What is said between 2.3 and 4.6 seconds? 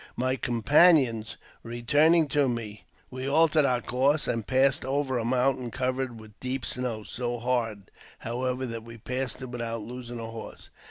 me, we altered our course, and